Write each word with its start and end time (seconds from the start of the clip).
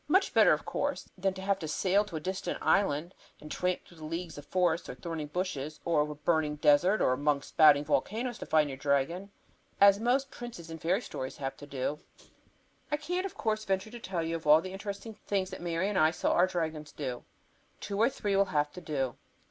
Much 0.07 0.33
better, 0.33 0.51
of 0.51 0.65
course, 0.65 1.07
than 1.15 1.31
to 1.31 1.43
have 1.43 1.59
to 1.59 1.67
sail 1.67 2.03
to 2.03 2.15
a 2.15 2.19
distant 2.19 2.57
island 2.59 3.13
and 3.39 3.51
tramp 3.51 3.85
through 3.85 3.99
leagues 4.03 4.35
of 4.35 4.47
forest 4.47 4.89
or 4.89 4.95
thorny 4.95 5.25
bushes 5.25 5.79
or 5.85 5.99
over 6.01 6.15
burning 6.15 6.55
desert 6.55 7.01
or 7.01 7.13
among 7.13 7.43
spouting 7.43 7.85
volcanoes 7.85 8.39
to 8.39 8.47
find 8.47 8.67
your 8.67 8.77
dragon, 8.77 9.29
as 9.79 9.99
most 9.99 10.31
princes 10.31 10.71
in 10.71 10.79
fairy 10.79 11.01
stories 11.01 11.37
have 11.37 11.55
to 11.55 11.67
do. 11.67 11.99
I 12.91 12.97
can't, 12.97 13.27
of 13.27 13.35
course, 13.35 13.63
venture 13.63 13.91
to 13.91 13.99
tell 13.99 14.23
you 14.23 14.35
of 14.35 14.47
all 14.47 14.59
the 14.59 14.73
interesting 14.73 15.13
things 15.27 15.51
that 15.51 15.61
Mary 15.61 15.87
and 15.87 15.99
I 15.99 16.09
saw 16.09 16.31
our 16.31 16.47
dragons 16.47 16.91
do. 16.91 17.23
Two 17.79 17.99
or 17.99 18.09
three 18.09 18.35
will 18.35 18.45
have 18.45 18.71
to 18.71 18.81
do. 18.81 19.17